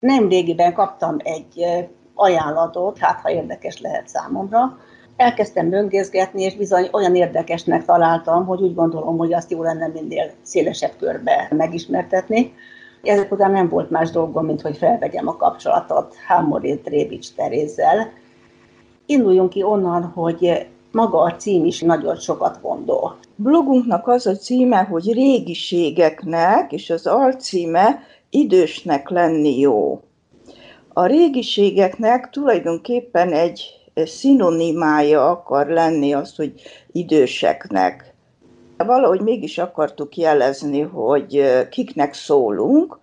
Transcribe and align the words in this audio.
Nem 0.00 0.28
régiben 0.28 0.72
kaptam 0.72 1.16
egy 1.22 1.64
ajánlatot, 2.14 2.98
hát 2.98 3.20
ha 3.20 3.30
érdekes 3.30 3.80
lehet 3.80 4.08
számomra. 4.08 4.78
Elkezdtem 5.16 5.70
böngészgetni, 5.70 6.42
és 6.42 6.56
bizony 6.56 6.88
olyan 6.92 7.14
érdekesnek 7.14 7.84
találtam, 7.84 8.46
hogy 8.46 8.62
úgy 8.62 8.74
gondolom, 8.74 9.18
hogy 9.18 9.32
azt 9.32 9.50
jó 9.50 9.62
lenne 9.62 9.86
minél 9.86 10.30
szélesebb 10.42 10.92
körbe 10.98 11.48
megismertetni. 11.50 12.54
Ezek 13.02 13.32
után 13.32 13.50
nem 13.50 13.68
volt 13.68 13.90
más 13.90 14.10
dolgom, 14.10 14.46
mint 14.46 14.60
hogy 14.60 14.76
felvegyem 14.76 15.28
a 15.28 15.36
kapcsolatot 15.36 16.14
Hámori 16.26 16.80
Trébics 16.80 17.32
Terézzel. 17.34 18.12
Induljunk 19.06 19.50
ki 19.50 19.62
onnan, 19.62 20.02
hogy 20.02 20.66
maga 20.92 21.20
a 21.20 21.36
cím 21.36 21.64
is 21.64 21.80
nagyon 21.80 22.16
sokat 22.16 22.60
gondol. 22.62 23.18
Blogunknak 23.36 24.08
az 24.08 24.26
a 24.26 24.36
címe, 24.36 24.82
hogy 24.82 25.12
régiségeknek, 25.12 26.72
és 26.72 26.90
az 26.90 27.06
alcíme 27.06 27.98
idősnek 28.30 29.08
lenni 29.08 29.58
jó. 29.58 30.00
A 30.92 31.06
régiségeknek 31.06 32.30
tulajdonképpen 32.30 33.32
egy 33.32 33.80
szinonimája 33.94 35.30
akar 35.30 35.66
lenni 35.66 36.12
az, 36.12 36.36
hogy 36.36 36.52
időseknek. 36.92 38.14
Valahogy 38.76 39.20
mégis 39.20 39.58
akartuk 39.58 40.16
jelezni, 40.16 40.80
hogy 40.80 41.44
kiknek 41.70 42.14
szólunk. 42.14 42.98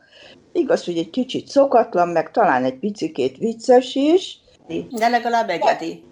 Igaz, 0.52 0.86
hogy 0.86 0.98
egy 0.98 1.10
kicsit 1.10 1.48
szokatlan, 1.48 2.08
meg 2.08 2.32
talán 2.32 2.64
egy 2.64 2.80
picikét 2.80 3.38
vicces 3.38 3.96
is. 3.96 4.40
De 4.90 5.08
legalább 5.08 5.50
egyedi. 5.50 6.04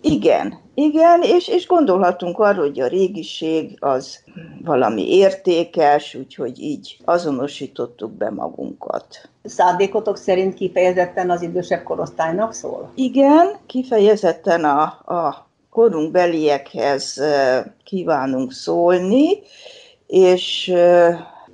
Igen, 0.00 0.60
igen, 0.74 1.22
és, 1.22 1.48
és 1.48 1.66
gondolhatunk 1.66 2.38
arra, 2.38 2.60
hogy 2.60 2.80
a 2.80 2.86
régiség 2.86 3.76
az 3.80 4.18
valami 4.64 5.14
értékes, 5.16 6.14
úgyhogy 6.14 6.60
így 6.60 6.96
azonosítottuk 7.04 8.10
be 8.10 8.30
magunkat. 8.30 9.28
Szándékotok 9.44 10.16
szerint 10.16 10.54
kifejezetten 10.54 11.30
az 11.30 11.42
idősebb 11.42 11.82
korosztálynak 11.82 12.52
szól? 12.52 12.92
Igen, 12.94 13.56
kifejezetten 13.66 14.64
a, 14.64 14.82
a 15.14 15.46
korunk 15.70 16.10
beliekhez 16.10 17.22
kívánunk 17.84 18.52
szólni, 18.52 19.38
és 20.06 20.74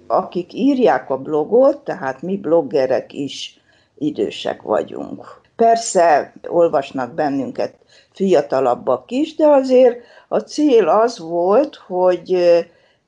akik 0.07 0.53
írják 0.53 1.11
a 1.11 1.19
blogot, 1.19 1.79
tehát 1.79 2.23
mi 2.23 2.37
bloggerek 2.37 3.13
is 3.13 3.61
idősek 3.99 4.63
vagyunk. 4.63 5.43
Persze 5.57 6.33
olvasnak 6.49 7.15
bennünket 7.15 7.75
fiatalabbak 8.13 9.11
is, 9.11 9.35
de 9.35 9.47
azért 9.47 9.97
a 10.29 10.39
cél 10.39 10.89
az 10.89 11.19
volt, 11.19 11.77
hogy 11.77 12.37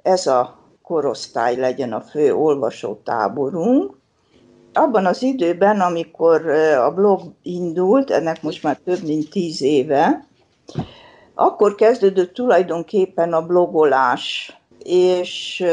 ez 0.02 0.26
a 0.26 0.58
korosztály 0.82 1.56
legyen 1.56 1.92
a 1.92 2.00
fő 2.00 2.34
olvasótáborunk. 2.34 3.94
Abban 4.72 5.06
az 5.06 5.22
időben, 5.22 5.80
amikor 5.80 6.46
a 6.76 6.90
blog 6.90 7.20
indult, 7.42 8.10
ennek 8.10 8.42
most 8.42 8.62
már 8.62 8.78
több 8.84 9.02
mint 9.02 9.30
tíz 9.30 9.62
éve, 9.62 10.26
akkor 11.34 11.74
kezdődött 11.74 12.34
tulajdonképpen 12.34 13.32
a 13.32 13.46
blogolás, 13.46 14.56
és 14.84 15.64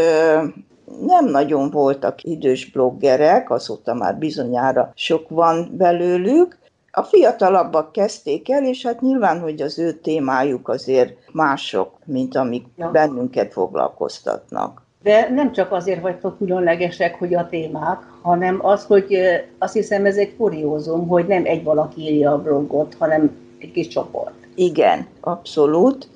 nem 1.02 1.26
nagyon 1.26 1.70
voltak 1.70 2.24
idős 2.24 2.72
bloggerek, 2.72 3.50
azóta 3.50 3.94
már 3.94 4.18
bizonyára 4.18 4.92
sok 4.96 5.30
van 5.30 5.70
belőlük, 5.78 6.62
a 6.96 7.04
fiatalabbak 7.04 7.92
kezdték 7.92 8.50
el, 8.50 8.66
és 8.66 8.86
hát 8.86 9.02
nyilván, 9.02 9.40
hogy 9.40 9.62
az 9.62 9.80
ő 9.80 9.92
témájuk 9.92 10.68
azért 10.68 11.14
mások, 11.32 11.92
mint 12.06 12.36
amik 12.36 12.66
ja. 12.78 12.90
bennünket 12.92 13.52
foglalkoztatnak. 13.52 14.82
De 15.04 15.30
nem 15.30 15.52
csak 15.52 15.72
azért 15.72 16.02
vagytok 16.02 16.38
különlegesek, 16.38 17.16
hogy 17.16 17.34
a 17.34 17.48
témák, 17.48 18.00
hanem 18.22 18.66
az, 18.66 18.86
hogy 18.86 19.18
azt 19.58 19.74
hiszem 19.74 20.06
ez 20.06 20.18
egy 20.18 20.36
kuriózum, 20.36 21.08
hogy 21.08 21.28
nem 21.28 21.46
egy 21.46 21.64
valaki 21.64 22.02
írja 22.02 22.32
a 22.32 22.42
blogot, 22.42 22.96
hanem 23.00 23.32
egy 23.60 23.72
kis 23.72 23.88
csoport. 23.88 24.34
Igen, 24.56 25.08
abszolút. 25.20 26.08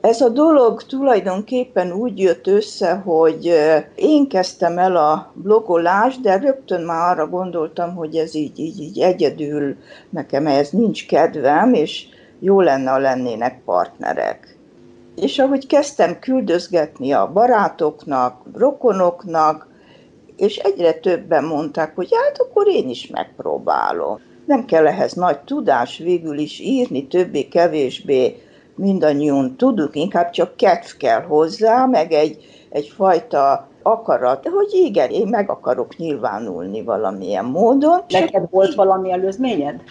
Ez 0.00 0.20
a 0.20 0.28
dolog 0.28 0.82
tulajdonképpen 0.82 1.92
úgy 1.92 2.18
jött 2.18 2.46
össze, 2.46 2.94
hogy 2.94 3.52
én 3.94 4.28
kezdtem 4.28 4.78
el 4.78 4.96
a 4.96 5.32
blogolást, 5.34 6.20
de 6.20 6.36
rögtön 6.36 6.82
már 6.82 7.10
arra 7.10 7.28
gondoltam, 7.28 7.94
hogy 7.94 8.16
ez 8.16 8.34
így, 8.34 8.58
így, 8.58 8.80
így 8.80 9.00
egyedül, 9.00 9.76
nekem 10.10 10.46
ehhez 10.46 10.70
nincs 10.70 11.06
kedvem, 11.06 11.74
és 11.74 12.06
jó 12.38 12.60
lenne, 12.60 12.90
ha 12.90 12.98
lennének 12.98 13.62
partnerek. 13.64 14.58
És 15.16 15.38
ahogy 15.38 15.66
kezdtem 15.66 16.18
küldözgetni 16.18 17.12
a 17.12 17.32
barátoknak, 17.32 18.42
rokonoknak, 18.54 19.68
és 20.36 20.56
egyre 20.56 20.92
többen 20.92 21.44
mondták, 21.44 21.94
hogy 21.94 22.08
hát 22.24 22.38
akkor 22.38 22.68
én 22.68 22.88
is 22.88 23.06
megpróbálom. 23.06 24.20
Nem 24.46 24.64
kell 24.64 24.86
ehhez 24.86 25.12
nagy 25.12 25.38
tudás 25.40 25.98
végül 25.98 26.38
is 26.38 26.60
írni, 26.60 27.06
többé-kevésbé 27.06 28.36
mindannyian 28.80 29.56
tudunk, 29.56 29.96
inkább 29.96 30.30
csak 30.30 30.56
kedv 30.56 30.86
kell 30.98 31.22
hozzá, 31.22 31.84
meg 31.84 32.12
egy, 32.12 32.44
egyfajta 32.68 33.68
akarat, 33.82 34.48
hogy 34.48 34.72
igen, 34.72 35.10
én 35.10 35.26
meg 35.26 35.50
akarok 35.50 35.96
nyilvánulni 35.96 36.82
valamilyen 36.82 37.44
módon. 37.44 38.00
Neked 38.08 38.50
volt 38.50 38.74
valami 38.74 39.12
előzményed? 39.12 39.82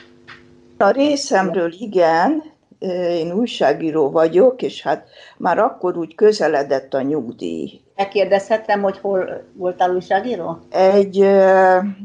A 0.77 0.89
részemről 0.89 1.73
igen, 1.79 2.43
én 3.09 3.31
újságíró 3.31 4.09
vagyok, 4.09 4.61
és 4.61 4.81
hát 4.81 5.07
már 5.37 5.59
akkor 5.59 5.97
úgy 5.97 6.15
közeledett 6.15 6.93
a 6.93 7.01
nyugdíj. 7.01 7.81
Megkérdezhetem, 7.95 8.81
hogy 8.81 8.97
hol 8.97 9.43
voltál 9.53 9.95
újságíró? 9.95 10.57
Egy 10.69 11.25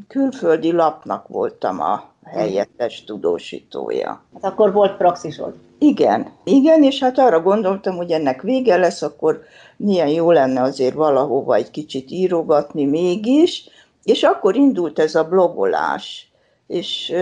külföldi 0.08 0.72
lapnak 0.72 1.28
voltam 1.28 1.80
a 1.80 2.13
helyettes 2.24 3.04
tudósítója. 3.04 4.24
Hát 4.34 4.44
akkor 4.44 4.72
volt 4.72 4.96
praxisod? 4.96 5.54
Igen, 5.78 6.32
igen, 6.44 6.82
és 6.82 7.00
hát 7.00 7.18
arra 7.18 7.40
gondoltam, 7.40 7.96
hogy 7.96 8.10
ennek 8.10 8.42
vége 8.42 8.76
lesz, 8.76 9.02
akkor 9.02 9.42
milyen 9.76 10.08
jó 10.08 10.30
lenne 10.30 10.62
azért 10.62 10.94
valahova 10.94 11.54
egy 11.54 11.70
kicsit 11.70 12.10
írogatni 12.10 12.84
mégis, 12.84 13.68
és 14.04 14.22
akkor 14.22 14.56
indult 14.56 14.98
ez 14.98 15.14
a 15.14 15.28
blogolás, 15.28 16.32
és 16.66 17.14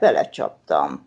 belecsaptam. 0.00 1.06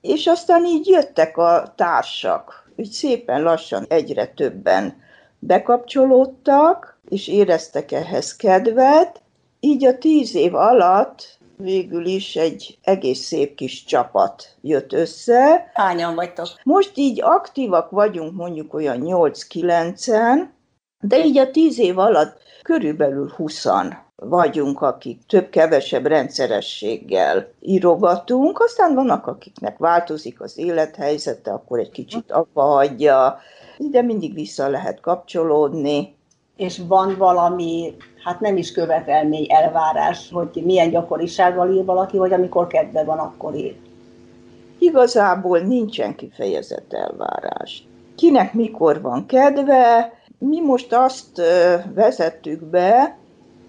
És 0.00 0.26
aztán 0.26 0.64
így 0.64 0.86
jöttek 0.86 1.36
a 1.36 1.72
társak, 1.76 2.70
úgy 2.76 2.90
szépen 2.90 3.42
lassan 3.42 3.84
egyre 3.88 4.26
többen 4.26 5.00
bekapcsolódtak, 5.38 7.00
és 7.08 7.28
éreztek 7.28 7.92
ehhez 7.92 8.36
kedvet. 8.36 9.20
Így 9.60 9.84
a 9.84 9.98
tíz 9.98 10.34
év 10.34 10.54
alatt 10.54 11.38
végül 11.62 12.06
is 12.06 12.36
egy 12.36 12.78
egész 12.82 13.20
szép 13.20 13.54
kis 13.54 13.84
csapat 13.84 14.56
jött 14.60 14.92
össze. 14.92 15.70
Hányan 15.74 16.14
vagytok? 16.14 16.48
Most 16.62 16.92
így 16.94 17.22
aktívak 17.22 17.90
vagyunk 17.90 18.32
mondjuk 18.32 18.74
olyan 18.74 19.00
8-9-en, 19.04 20.38
de 21.00 21.24
így 21.24 21.38
a 21.38 21.50
tíz 21.50 21.78
év 21.78 21.98
alatt 21.98 22.40
körülbelül 22.62 23.32
20 23.36 23.66
vagyunk, 24.16 24.80
akik 24.80 25.26
több-kevesebb 25.26 26.06
rendszerességgel 26.06 27.48
írogatunk, 27.60 28.60
aztán 28.60 28.94
vannak, 28.94 29.26
akiknek 29.26 29.78
változik 29.78 30.40
az 30.40 30.58
élethelyzete, 30.58 31.52
akkor 31.52 31.78
egy 31.78 31.90
kicsit 31.90 32.32
abba 32.32 32.62
hagyja, 32.62 33.38
de 33.78 34.02
mindig 34.02 34.34
vissza 34.34 34.68
lehet 34.68 35.00
kapcsolódni. 35.00 36.16
És 36.62 36.80
van 36.88 37.16
valami 37.18 37.94
hát 38.24 38.40
nem 38.40 38.56
is 38.56 38.72
követelmény, 38.72 39.46
elvárás, 39.48 40.30
hogy 40.32 40.62
milyen 40.64 40.90
gyakorisággal 40.90 41.74
ír 41.74 41.84
valaki, 41.84 42.16
vagy 42.16 42.32
amikor 42.32 42.66
kedve 42.66 43.04
van, 43.04 43.18
akkor 43.18 43.54
ír. 43.54 43.76
Igazából 44.78 45.58
nincsen 45.58 46.14
kifejezett 46.14 46.92
elvárás. 46.92 47.86
Kinek 48.16 48.54
mikor 48.54 49.00
van 49.00 49.26
kedve, 49.26 50.12
mi 50.38 50.60
most 50.60 50.92
azt 50.92 51.42
vezettük 51.94 52.64
be, 52.64 53.16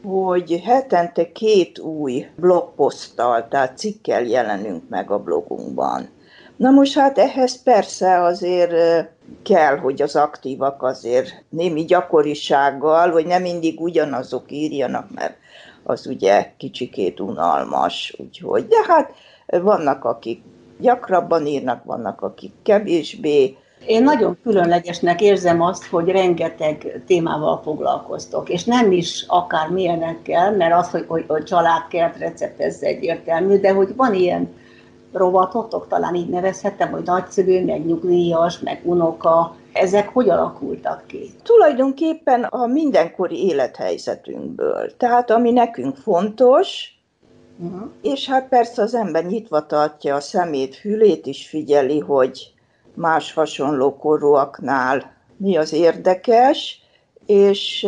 hogy 0.03 0.61
hetente 0.65 1.31
két 1.31 1.79
új 1.79 2.27
blogposzttal, 2.35 3.47
tehát 3.47 3.77
cikkel 3.77 4.23
jelenünk 4.23 4.89
meg 4.89 5.11
a 5.11 5.19
blogunkban. 5.19 6.09
Na 6.55 6.69
most 6.69 6.97
hát 6.97 7.17
ehhez 7.17 7.63
persze 7.63 8.21
azért 8.21 8.73
kell, 9.43 9.77
hogy 9.77 10.01
az 10.01 10.15
aktívak 10.15 10.83
azért 10.83 11.43
némi 11.49 11.85
gyakorisággal, 11.85 13.11
hogy 13.11 13.25
nem 13.25 13.41
mindig 13.41 13.81
ugyanazok 13.81 14.51
írjanak, 14.51 15.07
mert 15.15 15.33
az 15.83 16.07
ugye 16.07 16.51
kicsikét 16.57 17.19
unalmas, 17.19 18.15
úgyhogy, 18.17 18.67
de 18.67 18.77
hát 18.87 19.11
vannak, 19.45 20.05
akik 20.05 20.41
gyakrabban 20.79 21.45
írnak, 21.45 21.83
vannak, 21.83 22.21
akik 22.21 22.51
kevésbé. 22.63 23.57
Én 23.85 24.03
nagyon 24.03 24.37
különlegesnek 24.43 25.21
érzem 25.21 25.61
azt, 25.61 25.85
hogy 25.85 26.09
rengeteg 26.09 27.01
témával 27.07 27.61
foglalkoztok, 27.63 28.49
és 28.49 28.63
nem 28.63 28.91
is 28.91 29.25
akár 29.27 29.69
milyenekkel, 29.69 30.51
mert 30.51 30.73
az, 30.73 30.89
hogy, 30.89 31.05
hogy, 31.07 31.25
hogy 31.27 31.43
családkert 31.43 32.17
recept, 32.17 32.59
ez 32.59 32.77
egyértelmű, 32.81 33.59
de 33.59 33.71
hogy 33.71 33.95
van 33.95 34.13
ilyen 34.13 34.49
rovatotok, 35.13 35.87
talán 35.87 36.15
így 36.15 36.29
nevezhetem, 36.29 36.91
hogy 36.91 37.03
nagyszülő, 37.03 37.65
meg 37.65 37.85
nyugdíjas, 37.85 38.59
meg 38.59 38.81
unoka, 38.83 39.55
ezek 39.73 40.09
hogy 40.09 40.29
alakultak 40.29 41.03
ki? 41.07 41.29
Tulajdonképpen 41.43 42.43
a 42.43 42.65
mindenkori 42.65 43.45
élethelyzetünkből. 43.45 44.97
Tehát 44.97 45.31
ami 45.31 45.51
nekünk 45.51 45.95
fontos, 45.95 46.91
Uh-huh. 47.59 47.89
És 48.01 48.29
hát 48.29 48.47
persze 48.47 48.81
az 48.81 48.95
ember 48.95 49.25
nyitva 49.25 49.65
tartja 49.65 50.15
a 50.15 50.19
szemét, 50.19 50.75
fülét 50.75 51.25
is 51.25 51.47
figyeli, 51.47 51.99
hogy 51.99 52.53
más 52.93 53.33
hasonló 53.33 53.97
korúaknál 53.97 55.11
mi 55.37 55.57
az 55.57 55.73
érdekes, 55.73 56.81
és 57.25 57.87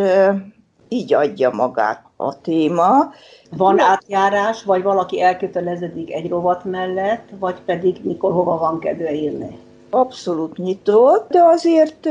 így 0.88 1.14
adja 1.14 1.50
magát 1.50 2.05
a 2.18 2.42
téma. 2.42 3.14
Van 3.58 3.80
átjárás, 3.80 4.64
vagy 4.64 4.84
valaki 4.84 5.22
elkötelezedik 5.22 6.14
egy 6.14 6.30
rovat 6.30 6.64
mellett, 6.64 7.30
vagy 7.40 7.56
pedig 7.66 7.98
mikor 8.04 8.32
hova 8.32 8.58
van 8.58 8.80
kedve 8.80 9.14
írni? 9.14 9.58
Abszolút 9.90 10.58
nyitott, 10.58 11.30
de 11.30 11.42
azért 11.44 12.10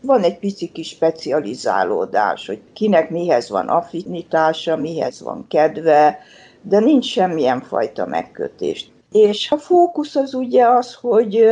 van 0.00 0.22
egy 0.22 0.38
pici 0.38 0.72
kis 0.72 0.88
specializálódás, 0.88 2.46
hogy 2.46 2.60
kinek 2.72 3.10
mihez 3.10 3.50
van 3.50 3.68
affinitása, 3.68 4.76
mihez 4.76 5.22
van 5.22 5.46
kedve, 5.48 6.18
de 6.62 6.80
nincs 6.80 7.04
semmilyen 7.04 7.60
fajta 7.60 8.06
megkötés. 8.06 8.90
És 9.12 9.50
a 9.50 9.56
fókusz 9.56 10.14
az 10.14 10.34
ugye 10.34 10.66
az, 10.66 10.94
hogy 10.94 11.44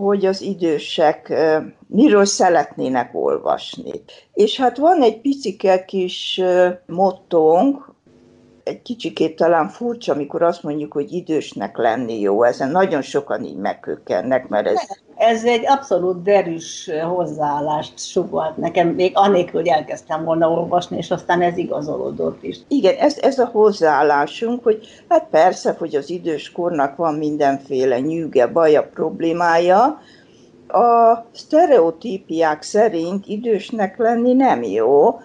hogy 0.00 0.26
az 0.26 0.40
idősek 0.40 1.32
miről 1.86 2.24
szeretnének 2.24 3.10
olvasni. 3.14 3.92
És 4.32 4.60
hát 4.60 4.76
van 4.78 5.02
egy 5.02 5.20
picike 5.20 5.84
kis 5.84 6.40
mottónk, 6.86 7.92
egy 8.64 8.82
kicsikét 8.82 9.36
talán 9.36 9.68
furcsa, 9.68 10.12
amikor 10.12 10.42
azt 10.42 10.62
mondjuk, 10.62 10.92
hogy 10.92 11.12
idősnek 11.12 11.76
lenni 11.76 12.20
jó. 12.20 12.42
Ezen 12.42 12.70
nagyon 12.70 13.02
sokan 13.02 13.44
így 13.44 13.56
megkökennek, 13.56 14.48
mert 14.48 14.66
ez... 14.66 15.00
Ez 15.20 15.44
egy 15.44 15.66
abszolút 15.66 16.22
derűs 16.22 16.90
hozzáállást 17.14 17.98
sugalt 17.98 18.56
nekem, 18.56 18.88
még 18.88 19.12
anélkül, 19.14 19.60
hogy 19.60 19.68
elkezdtem 19.68 20.24
volna 20.24 20.50
olvasni, 20.50 20.96
és 20.96 21.10
aztán 21.10 21.42
ez 21.42 21.56
igazolódott 21.56 22.42
is. 22.42 22.56
Igen, 22.68 22.94
ez, 22.96 23.18
ez 23.18 23.38
a 23.38 23.44
hozzáállásunk, 23.52 24.62
hogy 24.62 25.04
hát 25.08 25.26
persze, 25.30 25.74
hogy 25.78 25.94
az 25.96 26.10
idős 26.10 26.52
kornak 26.52 26.96
van 26.96 27.14
mindenféle 27.14 28.00
nyűge, 28.00 28.46
baja, 28.46 28.82
problémája, 28.82 30.00
a 30.68 31.24
sztereotípiák 31.32 32.62
szerint 32.62 33.26
idősnek 33.26 33.98
lenni 33.98 34.32
nem 34.32 34.62
jó, 34.62 35.20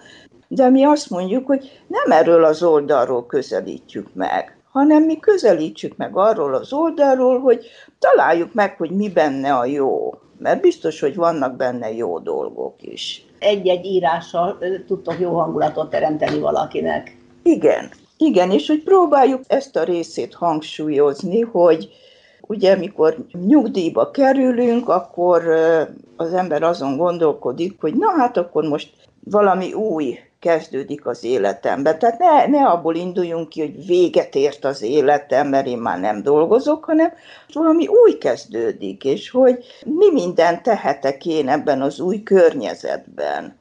de 0.48 0.70
mi 0.70 0.84
azt 0.84 1.10
mondjuk, 1.10 1.46
hogy 1.46 1.82
nem 1.86 2.18
erről 2.18 2.44
az 2.44 2.62
oldalról 2.62 3.26
közelítjük 3.26 4.08
meg, 4.14 4.55
hanem 4.76 5.02
mi 5.02 5.18
közelítsük 5.18 5.96
meg 5.96 6.16
arról 6.16 6.54
az 6.54 6.72
oldalról, 6.72 7.40
hogy 7.40 7.66
találjuk 7.98 8.54
meg, 8.54 8.76
hogy 8.76 8.90
mi 8.90 9.08
benne 9.08 9.54
a 9.54 9.64
jó. 9.64 10.14
Mert 10.38 10.60
biztos, 10.60 11.00
hogy 11.00 11.14
vannak 11.14 11.56
benne 11.56 11.92
jó 11.92 12.18
dolgok 12.18 12.74
is. 12.80 13.26
Egy-egy 13.38 13.84
írással 13.84 14.58
tudtok 14.86 15.20
jó 15.20 15.32
hangulatot 15.32 15.90
teremteni 15.90 16.38
valakinek. 16.38 17.16
Igen, 17.42 17.90
igen, 18.16 18.50
és 18.50 18.66
hogy 18.66 18.82
próbáljuk 18.82 19.40
ezt 19.46 19.76
a 19.76 19.84
részét 19.84 20.34
hangsúlyozni, 20.34 21.40
hogy 21.40 21.88
ugye 22.40 22.76
mikor 22.76 23.16
nyugdíjba 23.46 24.10
kerülünk, 24.10 24.88
akkor 24.88 25.44
az 26.16 26.32
ember 26.32 26.62
azon 26.62 26.96
gondolkodik, 26.96 27.80
hogy 27.80 27.94
na 27.94 28.10
hát 28.10 28.36
akkor 28.36 28.64
most 28.64 28.90
valami 29.24 29.72
új 29.72 30.18
kezdődik 30.46 31.06
az 31.06 31.24
életembe. 31.24 31.96
Tehát 31.96 32.18
ne, 32.18 32.46
ne 32.58 32.66
abból 32.66 32.94
induljunk 32.94 33.48
ki, 33.48 33.60
hogy 33.60 33.86
véget 33.86 34.34
ért 34.34 34.64
az 34.64 34.82
életem, 34.82 35.48
mert 35.48 35.66
én 35.66 35.78
már 35.78 36.00
nem 36.00 36.22
dolgozok, 36.22 36.84
hanem 36.84 37.12
valami 37.52 37.86
új 37.86 38.18
kezdődik, 38.18 39.04
és 39.04 39.30
hogy 39.30 39.64
mi 39.84 40.10
mindent 40.12 40.62
tehetek 40.62 41.26
én 41.26 41.48
ebben 41.48 41.82
az 41.82 42.00
új 42.00 42.22
környezetben. 42.22 43.56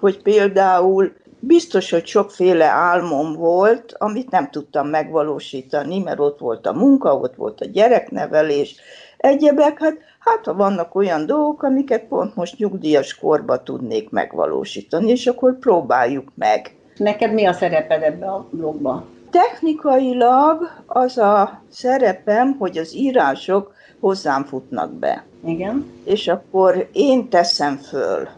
Hogy 0.00 0.22
például 0.22 1.12
biztos, 1.40 1.90
hogy 1.90 2.06
sokféle 2.06 2.66
álmom 2.66 3.32
volt, 3.32 3.94
amit 3.98 4.30
nem 4.30 4.50
tudtam 4.50 4.88
megvalósítani, 4.88 5.98
mert 5.98 6.20
ott 6.20 6.38
volt 6.38 6.66
a 6.66 6.72
munka, 6.72 7.16
ott 7.16 7.34
volt 7.34 7.60
a 7.60 7.66
gyereknevelés, 7.66 8.76
egyebek, 9.16 9.78
hát, 9.78 9.96
hát 10.20 10.44
ha 10.44 10.54
vannak 10.54 10.94
olyan 10.94 11.26
dolgok, 11.26 11.62
amiket 11.62 12.04
pont 12.04 12.34
most 12.34 12.58
nyugdíjas 12.58 13.14
korba 13.14 13.62
tudnék 13.62 14.10
megvalósítani, 14.10 15.10
és 15.10 15.26
akkor 15.26 15.58
próbáljuk 15.58 16.32
meg. 16.34 16.74
Neked 16.96 17.32
mi 17.32 17.44
a 17.46 17.52
szereped 17.52 18.02
ebbe 18.02 18.26
a 18.26 18.46
blogba? 18.50 19.04
Technikailag 19.30 20.70
az 20.86 21.18
a 21.18 21.62
szerepem, 21.68 22.56
hogy 22.58 22.78
az 22.78 22.96
írások 22.96 23.72
hozzám 24.00 24.44
futnak 24.44 24.92
be. 24.92 25.24
Igen. 25.44 25.86
És 26.04 26.28
akkor 26.28 26.88
én 26.92 27.28
teszem 27.28 27.76
föl. 27.76 28.28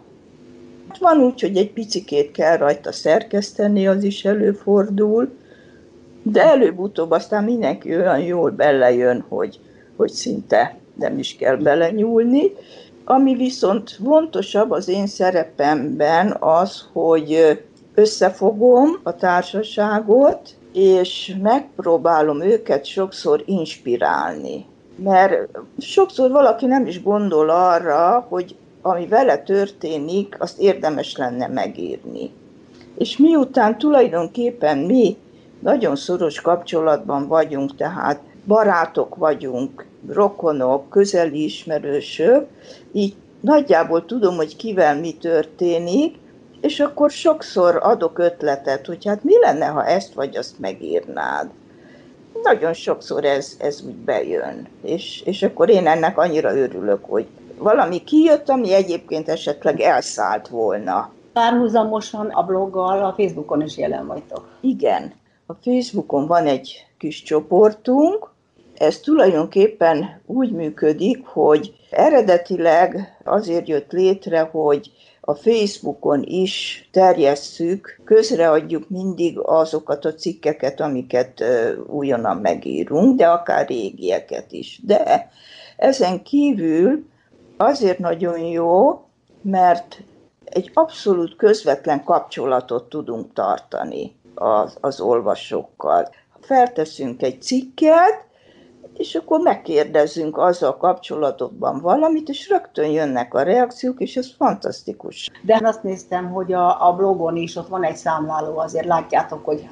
Van 1.01 1.19
úgy, 1.19 1.41
hogy 1.41 1.57
egy 1.57 1.73
picikét 1.73 2.31
kell 2.31 2.57
rajta 2.57 2.93
szerkeszteni, 2.93 3.87
az 3.87 4.03
is 4.03 4.25
előfordul, 4.25 5.39
de 6.23 6.43
előbb-utóbb 6.43 7.11
aztán 7.11 7.45
mindenki 7.45 7.97
olyan 7.97 8.21
jól 8.21 8.51
belejön, 8.51 9.25
hogy 9.29 9.61
hogy 9.97 10.11
szinte 10.11 10.77
nem 11.03 11.19
is 11.19 11.37
kell 11.37 11.57
belenyúlni. 11.57 12.53
Ami 13.05 13.35
viszont 13.35 13.99
fontosabb 14.05 14.71
az 14.71 14.89
én 14.89 15.07
szerepemben 15.07 16.37
az, 16.41 16.85
hogy 16.93 17.61
összefogom 17.95 19.01
a 19.03 19.15
társaságot, 19.15 20.55
és 20.73 21.37
megpróbálom 21.43 22.43
őket 22.43 22.85
sokszor 22.85 23.43
inspirálni. 23.47 24.67
Mert 24.97 25.49
sokszor 25.79 26.31
valaki 26.31 26.67
nem 26.67 26.87
is 26.87 27.03
gondol 27.03 27.51
arra, 27.51 28.27
hogy 28.29 28.57
ami 28.83 29.07
vele 29.07 29.39
történik, 29.39 30.37
azt 30.39 30.61
érdemes 30.61 31.17
lenne 31.17 31.47
megírni. 31.47 32.31
És 32.99 33.17
miután 33.17 33.79
tulajdonképpen 33.79 34.79
mi 34.79 35.17
nagyon 35.61 35.97
szoros 35.97 36.41
kapcsolatban 36.41 37.27
vagyunk, 37.29 37.77
tehát 37.77 38.21
barátok 38.47 39.17
vagyunk, 39.17 39.87
rokonok, 40.09 40.89
közeli 40.89 41.45
ismerősök, 41.45 42.47
így 42.93 43.15
nagyjából 43.41 44.05
tudom, 44.05 44.37
hogy 44.37 44.57
kivel 44.57 45.01
mi 45.01 45.13
történik, 45.13 46.17
és 46.61 46.81
akkor 46.81 47.11
sokszor 47.11 47.79
adok 47.83 48.19
ötletet, 48.19 48.87
hogy 48.87 49.07
hát 49.07 49.25
mi 49.25 49.39
lenne, 49.39 49.67
ha 49.67 49.87
ezt 49.87 50.15
vagy 50.15 50.37
azt 50.37 50.59
megírnád. 50.59 51.51
Nagyon 52.43 52.73
sokszor 52.73 53.25
ez, 53.25 53.57
ez 53.59 53.83
úgy 53.87 53.95
bejön, 53.95 54.69
és, 54.83 55.23
és 55.25 55.43
akkor 55.43 55.69
én 55.69 55.87
ennek 55.87 56.19
annyira 56.19 56.57
örülök, 56.57 57.05
hogy 57.05 57.27
valami 57.59 58.05
kijött, 58.05 58.49
ami 58.49 58.73
egyébként 58.73 59.29
esetleg 59.29 59.81
elszállt 59.81 60.49
volna. 60.49 61.11
Párhuzamosan 61.33 62.27
a 62.27 62.43
bloggal 62.43 63.05
a 63.05 63.15
Facebookon 63.17 63.63
is 63.63 63.77
jelen 63.77 64.07
vagytok. 64.07 64.49
Igen, 64.61 65.13
a 65.47 65.53
Facebookon 65.53 66.27
van 66.27 66.47
egy 66.47 66.87
kis 66.99 67.23
csoportunk, 67.23 68.32
ez 68.75 68.99
tulajdonképpen 68.99 70.21
úgy 70.27 70.53
működik, 70.53 71.27
hogy 71.27 71.75
eredetileg 71.91 73.19
azért 73.25 73.69
jött 73.69 73.93
létre, 73.93 74.41
hogy 74.41 74.91
a 75.21 75.35
Facebookon 75.35 76.23
is 76.23 76.89
terjesszük, 76.93 78.01
közreadjuk 78.05 78.89
mindig 78.89 79.39
azokat 79.39 80.05
a 80.05 80.15
cikkeket, 80.15 80.81
amiket 80.81 81.45
újonnan 81.87 82.37
megírunk, 82.37 83.17
de 83.17 83.29
akár 83.29 83.67
régieket 83.67 84.53
is. 84.53 84.81
De 84.85 85.31
ezen 85.77 86.23
kívül 86.23 87.05
azért 87.57 87.99
nagyon 87.99 88.39
jó, 88.39 89.05
mert 89.43 90.03
egy 90.45 90.71
abszolút 90.75 91.37
közvetlen 91.37 92.05
kapcsolatot 92.05 92.89
tudunk 92.89 93.33
tartani 93.33 94.17
az, 94.35 94.77
az 94.81 95.01
olvasókkal. 95.01 96.09
Felteszünk 96.41 97.23
egy 97.23 97.43
cikket, 97.43 98.25
és 99.03 99.15
akkor 99.15 99.41
megkérdezzünk 99.41 100.39
azzal 100.39 100.77
kapcsolatokban 100.77 101.81
valamit, 101.81 102.29
és 102.29 102.49
rögtön 102.49 102.91
jönnek 102.91 103.35
a 103.35 103.43
reakciók, 103.43 104.01
és 104.01 104.17
ez 104.17 104.35
fantasztikus. 104.37 105.31
De 105.43 105.61
azt 105.63 105.83
néztem, 105.83 106.31
hogy 106.31 106.53
a, 106.53 106.89
a 106.89 106.93
blogon 106.93 107.37
is 107.37 107.57
ott 107.57 107.69
van 107.69 107.85
egy 107.85 107.97
számláló, 107.97 108.59
azért 108.59 108.87
látjátok, 108.87 109.45
hogy 109.45 109.67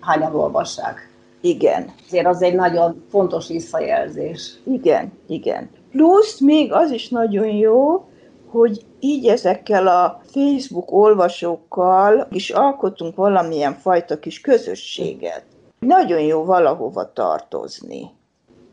hányan 0.00 0.34
olvassák. 0.34 1.10
Igen. 1.40 1.92
Azért 2.06 2.26
az 2.26 2.42
egy 2.42 2.54
nagyon 2.54 3.04
fontos 3.10 3.48
visszajelzés. 3.48 4.58
Igen, 4.64 5.12
igen. 5.26 5.70
Plusz 5.90 6.40
még 6.40 6.72
az 6.72 6.90
is 6.90 7.08
nagyon 7.08 7.46
jó, 7.46 8.08
hogy 8.50 8.84
így 9.00 9.26
ezekkel 9.26 9.86
a 9.86 10.20
Facebook 10.24 10.92
olvasókkal 10.92 12.26
is 12.30 12.50
alkotunk 12.50 13.16
valamilyen 13.16 13.74
fajta 13.74 14.18
kis 14.18 14.40
közösséget. 14.40 15.44
Nagyon 15.78 16.20
jó 16.20 16.44
valahova 16.44 17.12
tartozni. 17.12 18.10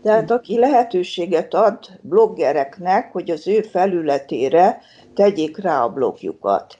Tehát 0.02 0.30
aki 0.30 0.58
lehetőséget 0.58 1.54
ad 1.54 1.78
bloggereknek, 2.00 3.12
hogy 3.12 3.30
az 3.30 3.48
ő 3.48 3.60
felületére 3.60 4.80
tegyék 5.14 5.58
rá 5.58 5.82
a 5.82 5.88
blogjukat. 5.88 6.78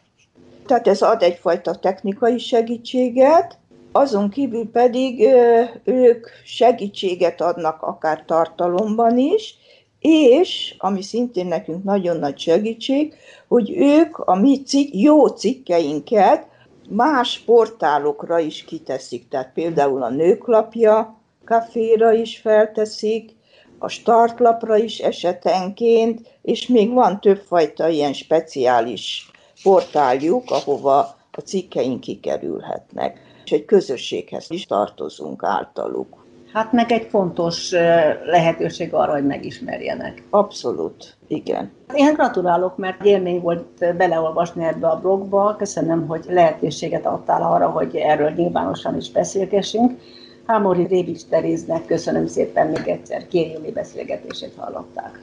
Tehát 0.67 0.89
ez 0.89 1.03
ad 1.03 1.23
egyfajta 1.23 1.75
technikai 1.75 2.39
segítséget, 2.39 3.59
azon 3.93 4.31
kívül 4.31 4.71
pedig 4.71 5.29
ők 5.85 6.27
segítséget 6.45 7.41
adnak 7.41 7.83
akár 7.83 8.25
tartalomban 8.27 9.19
is, 9.19 9.55
és, 10.01 10.75
ami 10.79 11.03
szintén 11.03 11.47
nekünk 11.47 11.85
nagyon 11.85 12.17
nagy 12.17 12.39
segítség, 12.39 13.15
hogy 13.49 13.71
ők 13.77 14.19
a 14.19 14.35
mi 14.35 14.63
cikk, 14.63 14.95
jó 14.95 15.27
cikkeinket 15.27 16.47
más 16.89 17.39
portálokra 17.39 18.39
is 18.39 18.65
kiteszik, 18.65 19.29
tehát 19.29 19.53
például 19.55 20.03
a 20.03 20.11
nőklapja 20.11 21.19
kaféra 21.45 22.13
is 22.13 22.39
felteszik, 22.39 23.39
a 23.79 23.89
startlapra 23.89 24.77
is 24.77 24.99
esetenként, 24.99 26.21
és 26.43 26.67
még 26.67 26.93
van 26.93 27.21
többfajta 27.21 27.89
ilyen 27.89 28.13
speciális 28.13 29.31
portáljuk, 29.63 30.51
ahova 30.51 30.99
a 31.33 31.41
cikkeink 31.41 32.01
kikerülhetnek, 32.01 33.21
és 33.45 33.51
egy 33.51 33.65
közösséghez 33.65 34.51
is 34.51 34.67
tartozunk 34.67 35.45
általuk. 35.45 36.19
Hát 36.53 36.73
meg 36.73 36.93
egy 36.93 37.07
fontos 37.11 37.71
lehetőség 38.25 38.95
arra, 38.95 39.13
hogy 39.13 39.27
megismerjenek. 39.27 40.23
Abszolút, 40.31 41.17
igen. 41.27 41.71
Én 41.95 42.15
gratulálok, 42.15 42.77
mert 42.77 43.05
élmény 43.05 43.41
volt 43.41 43.97
beleolvasni 43.97 44.65
ebbe 44.65 44.89
a 44.89 45.01
blogba. 45.01 45.57
Köszönöm, 45.59 46.07
hogy 46.07 46.25
lehetőséget 46.29 47.07
adtál 47.07 47.43
arra, 47.43 47.69
hogy 47.69 47.97
erről 47.97 48.31
nyilvánosan 48.31 48.97
is 48.97 49.11
beszélgessünk. 49.11 50.01
Hámori 50.47 50.87
Rébics 50.87 51.23
Teréznek 51.25 51.85
köszönöm 51.85 52.27
szépen 52.27 52.67
még 52.67 52.89
egyszer, 52.89 53.29
kérjéli 53.29 53.71
beszélgetését 53.73 54.55
hallották. 54.57 55.19